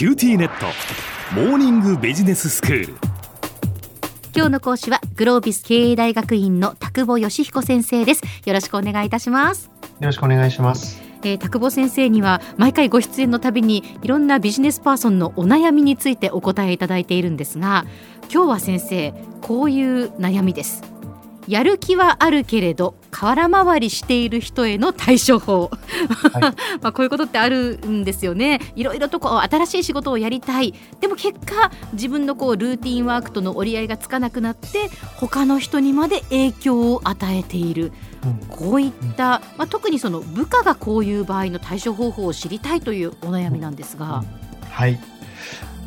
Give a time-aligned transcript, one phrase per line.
[0.00, 0.64] QTnet
[1.34, 2.94] モーニングビジネススクール。
[4.34, 8.22] 今日の講師はグロービス経営大学院の田久保義彦先生です。
[8.46, 9.66] よろしくお願いいたします。
[9.66, 11.02] よろしくお願いします。
[11.22, 17.84] えー、田久保先生には毎回ご出演のたびにいろんなビジネスパーソンのお悩みについてお答えいただいているんですが
[18.32, 19.12] 今日は先生
[19.42, 20.82] こういう悩みです。
[21.46, 25.70] やる気はあるけれど空回りしている人への対処法、
[26.32, 26.42] はい、
[26.80, 28.60] まあこういうことってあるんですよね。
[28.76, 30.74] いろいろとこう新しい仕事をやりたい。
[31.00, 37.92] でも結果自分のこうルーティンワークとの折り合いがつかなくなって他の人にまで影響を与えている、
[38.24, 44.06] うん、こういった、まあ、特にその部下がこういう場合の対処方法を知りたいというお悩みなんですが。
[44.06, 44.12] うん。
[44.12, 44.26] うん、
[44.70, 45.00] はい。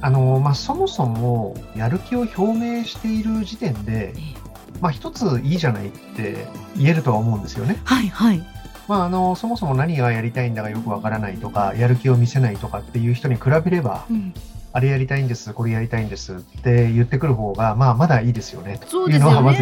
[0.01, 4.42] あのまあ、そもそもやる気を表明している時点で、ええ
[4.83, 7.79] まあ、一ついいじゃないって言えるとは思うんですよね。
[7.85, 8.43] はいはい。
[8.89, 14.33] まあ、あの、そもそも何がやりたいんだかよくわからないとか、やる気を見せないとかっていう人に比べれば、うん、
[14.73, 18.81] あれやりたいんです、これやりたいんですって言ってくる方が、まあ、まだいいですよね。
[18.87, 19.61] そうですよね。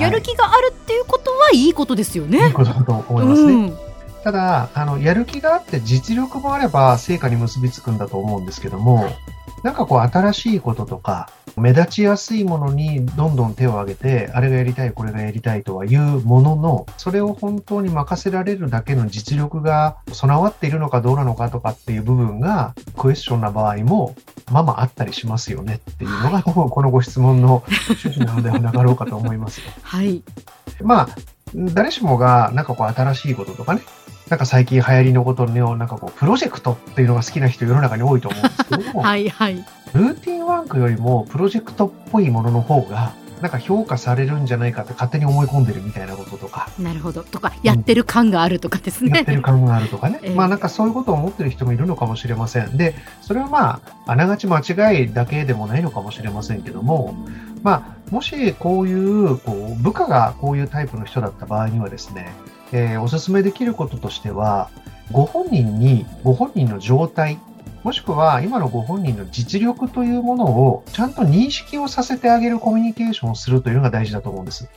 [0.00, 2.46] やる気があるっていうことはいいことですよね。
[2.46, 3.52] いいことだと思いますね。
[3.52, 3.78] うん
[4.24, 9.08] ただ、あの、やる気があって実力もあれば成果に結びつくんだと思うんですけども、
[9.66, 24.14] なんかこう新しいこととか、目立ちやすいものにどんどん手を挙げて、あれがやりたい、これがやりたいとは言うものの、それを本当に任せられるだけの実力が備わっているのかどうなのかとかっていう部分がクエスチョンな場合も、
[24.52, 29.62] まあまああったりしますよねっていうのが、このご質問の趣旨なのではなかろうかと思います。
[29.82, 30.22] はい。
[30.80, 31.08] まあ、
[31.56, 33.80] 誰しもがなんかこう新しいこととかね、
[34.28, 39.54] なんか最近流行りのことの、なんかこう、プロジェクトっていうのが好きな人世の中に多いと思うんですけども、 はいはい。
[39.94, 46.68] ルーティンワークよりもプロジェクトっぽいものの方が、なんか評価されるんじゃないかって勝手に思い込んでるみたいなこととか。
[46.78, 47.22] なるほど。
[47.22, 49.10] とか、やってる感があるとかですね。
[49.10, 50.18] うん、やってる感があるとかね。
[50.24, 52.76] えー、まあなんかそういうことを思ってる人もいるのかもしれません。
[52.76, 57.14] で、それはまあ、あながち間違いだけでもないのかもしれませんけども、
[57.62, 62.32] まあ、もしこういう、こう、部下がこういうタイプの人だった場合にはですね、
[62.72, 64.70] えー、お勧めできることとしては、
[65.12, 67.38] ご本人に、ご本人の状態、
[67.84, 74.68] もしくは今のご本人の実力というものをちゃんと認識をさせてあげるコミュニケーションをするというのが大事だと思うんです。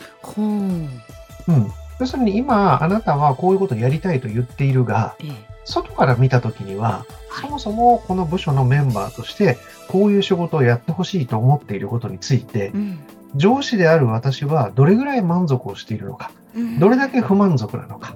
[1.48, 1.72] うん。
[2.00, 5.32] 要するに今あなたはこういうことをやりたいと言っているが、ええ、
[5.66, 7.06] 外から見たときには、
[7.42, 9.58] そもそもこの部署のメンバーとして
[9.88, 13.00] こういう仕事をやってほしいと思っていることについて、うん、
[13.36, 16.32] 上司である私はどれぐらい満足をしているのか、
[16.80, 18.16] どれだけ不満足なのか、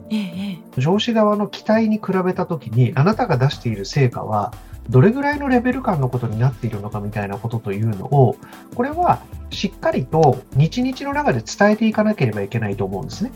[0.77, 4.53] 上司側の期待に比べたときに、あなたが出している成果は、
[4.89, 8.35] どれぐらいのレベル感のことになっているのかみたいなことというのを、
[8.75, 13.31] これはしっかりと日々の中で伝えていかなければいけないと思うんですね。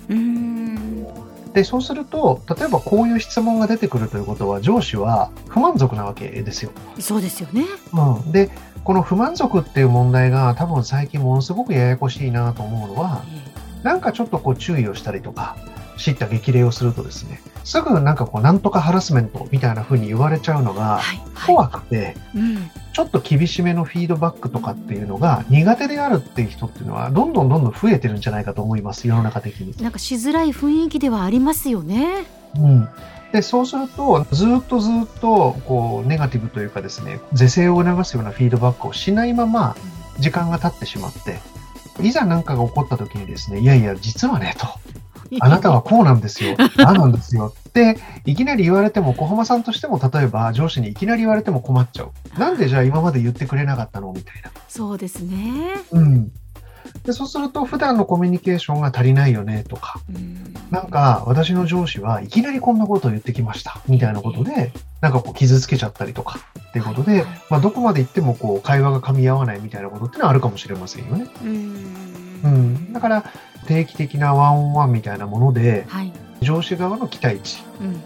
[1.57, 6.71] で、そうすると、例えばこういう質問が出てくるということは、上司は不満足なわけですよ。
[6.99, 7.65] そうですよね。
[7.93, 8.31] うん。
[8.31, 8.51] で、
[8.83, 13.23] この不満足っていう問題が多分最近ものすごくややこしいなと思うのは、
[13.81, 15.57] なんかちょっとこう注意をしたりとか、
[15.97, 21.01] 知った激励をするとですね、すぐなんかこう、なんとかハラスメントみたいな風に言われちゃうのが
[21.47, 22.15] 怖くて、
[22.97, 29.75] ちょっと厳しめのフィードバックとかっていうのが苦手であるっていう人っていうのは、どんどんどんどん増えてるんじゃないかと思います、世の中的に。
[29.83, 32.25] なんかしづらい雰囲気ではありますよね。
[32.55, 32.89] うん。
[33.31, 39.75] で、そうすると、ずっとずっと、こう、ネガティブというかですね、是正を促すようなフィードバックをしないまま、
[40.17, 41.37] 時間が経ってしまって、
[42.01, 44.65] いざ何かが起こった時にですね、いやいや、実はね、と。
[45.39, 46.55] あなたはこうなんですよ。
[46.77, 47.53] あなんですよ。
[47.69, 52.39] って、いきなり言われても、小浜さんとしても、例えば上司にいきなり言われても困っちゃう。
[52.39, 54.51] なんでじゃあ今まで言ってくれなかったのみたいな。
[54.67, 55.75] そうですね。
[55.91, 56.31] うん。
[57.03, 60.01] でそうすると普段のコミュニケーションが足りないよねとか、
[60.71, 64.71] なんか私の上司はいきなりこんなことを言ってきましたみたいなことで、
[65.01, 66.39] なんかこう傷つけちゃったりとか
[66.69, 71.27] っていうことで、まあ、どこまで行ってもこう会話が噛み合わないみたいなことってのはあるかもしれませんよね。
[71.41, 71.45] う
[72.47, 73.23] ん、だから
[73.67, 78.01] 定期的なワンオンワンみたいなもので、はい、上司側の期待値、うん、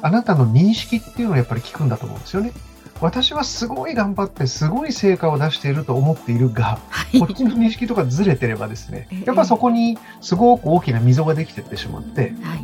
[0.00, 2.52] あなたの認識っていうのをやっぱり聞くんだと思うんですよね。
[3.00, 12.56] 私はすごい頑張ってすごい成果を出していると思っているが、はい、こっちの認識とかずれてればですね、やっぱそこにすごく大きな溝ができてってしまって、は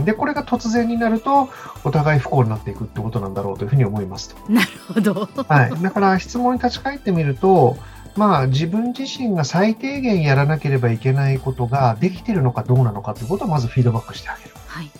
[0.00, 1.48] い、で、これが突然になると、
[1.84, 4.52] お互い不幸になっていくってことなんだろうというふうに思いますと。
[4.52, 5.28] なるほど。
[5.48, 5.82] はい。
[5.82, 7.76] だから質問に立ち返ってみると、
[8.18, 14.50] まあ自分自身が最低限やらなければいけないことができているのかどうなのかということをまずフィードバックしてあげる。
[14.66, 14.90] はい。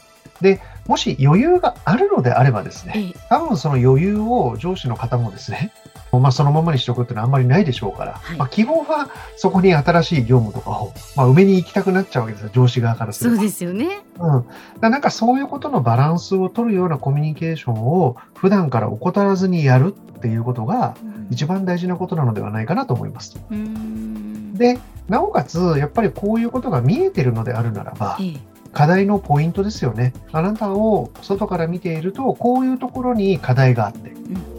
[0.41, 5.73] で、もし余裕があるのであればですね、多分その余裕を上司の方もですね、
[6.13, 13.43] まあ、そのままにしておくっていうのはあんまりないでしょうから、はいまあ、基本はそこに新しい業務とかを、まあ、埋めに行きたくなっちゃうわけですよ、上司側からすそうれば。
[13.43, 14.01] ですよね。
[14.19, 14.45] うん、
[14.81, 20.97] だなんかそういうことのバランスを取るようなコミュニケーションを普段から怠らずにやるっていうことが
[21.31, 23.39] 一番大事なことなのではないかなと思います。
[23.51, 24.79] うんで、
[25.09, 30.13] なおかつ、やっぱりこういうことが見えてるのであるならば、ええ課題のポイントですよね。
[30.31, 34.13] あなたを外から見ていると、こういうところに課題があって、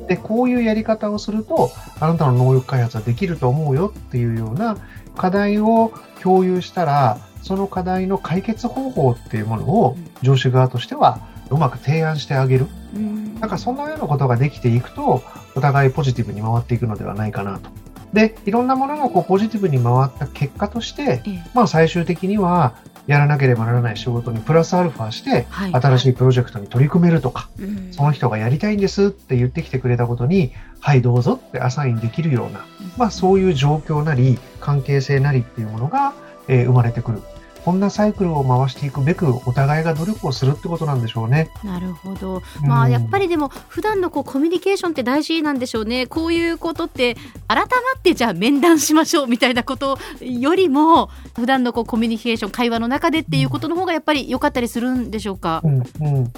[0.10, 1.70] で、こういうやり方をすると、
[2.00, 4.76] あなたの能力開発はできると思うよっていうような
[5.16, 11.20] 課題を共有したら、その課題の解決方法っていうものを上司側としては
[11.52, 12.68] うまく提案してあげる。
[12.96, 15.22] うんなんかそんなようなことができていくと、
[15.56, 17.70] お互いポジティブに回っていくのではないかなと。
[18.12, 22.74] で、いろんなものがこうポジティブに回った結果として、ええまあ最終的には
[23.10, 25.74] やらなければならない仕事にプラスアルファして、はい。
[25.74, 27.92] 新しいプロジェクトに取り組めるとか、うん。
[27.92, 32.64] その人がやりたいんですって言ってきてくれたことに、はいどうぞってアサインできるような、
[32.98, 36.14] まあそういう状況なり、関係性なりっていうものが、
[36.48, 37.24] えー生まれてくる。
[37.64, 41.52] こんなサイクルを回していくべく、お互いが努力をするってことなんでしょうね。
[41.64, 42.42] なるほど。
[42.64, 46.08] まあやっぱり、りでも普段のこうコミュニケーションって大事なんでしょうね。
[46.08, 47.18] こういうことって
[47.50, 47.64] 改ま
[47.98, 55.62] ってじゃあ面談しましょうみたいなことよりも普段のこうコミュニケーション会話の中でっていうことの方がやっぱり良かったりするんでしょうか？
[55.66, 55.68] う。
[55.68, 56.32] んうん、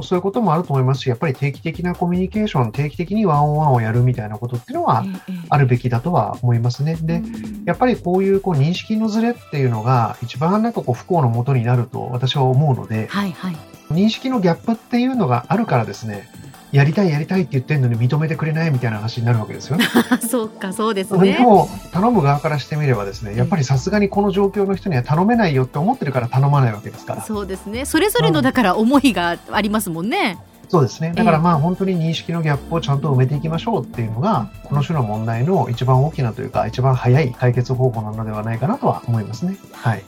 [0.00, 6.96] そういうこともあると思いますし、やっぱり定期的なコミュニケーション、定期的にワンオンワンをやるみたいなことっていうのはええええあるべきだとは思いますね。
[7.02, 13.56] で、うんやっぱりこういうこう認識のズレっていうのが一番なんかこう不幸のもとになると私は思うので、はいはい。
[13.90, 16.28] 認識のギャップっていうのがあるからですね、
[16.72, 19.86] やりたいやりたいって言ってるのに認めてくれないみたいな話になるわけですよね。
[20.10, 21.38] あ そうかそうですでね。
[21.38, 27.22] も頼む側からしてみればですね、やっぱりさすがにこの状況の人には頼めないよって思ってるから頼まないわけですから。
[27.22, 27.86] そうですね。
[27.86, 30.36] それぞれのだから思いがありますもんね。
[30.68, 31.12] そうですね。
[31.14, 39.56] だかええらまあ本当に認識のギャップをちゃんと埋めていきましょうっていうのが、この種の問題の一番大きなというか、一番早い解決方法なのではないかなとは思いますね。
[39.72, 40.04] はい。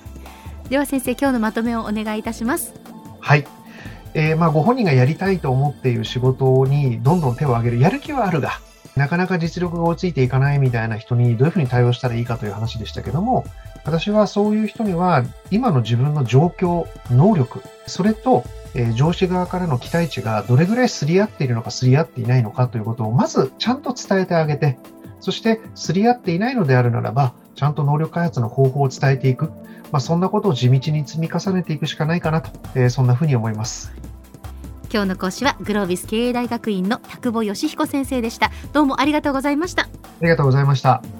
[0.71, 2.73] では先生今日のまとめをお願いいたします。
[3.19, 3.45] はい。
[4.15, 8.53] えーまあご本人がやりたいと思っている仕事にどんどん手を挙げる、やる気はあるが、
[8.95, 13.45] なかなか実力が追いついていかないみたいな人にどういうふうに対応したらいいかという話でしたけども、
[13.85, 18.45] 私はそういう人には今の自分の状況、能力、それと、
[18.77, 24.79] えー上司側からの期待値がどれぐらいすり合っているのかすり合っていないのかということをまずちゃんと伝えてあげて、
[25.21, 29.51] そしてすり合っていないのであるならば、ちゃんと能力開発の方法を伝えていく。
[29.93, 33.93] まあ、そんなことを地道に積み重ねていくしかないかなと、えーそんなふうに思います。
[34.93, 38.51] 今日の講師はグロービス経営大学院の田久保義彦先生でした。
[38.73, 39.83] どうもありがとうございました。
[39.83, 39.89] あ
[40.21, 41.20] りがとうございました。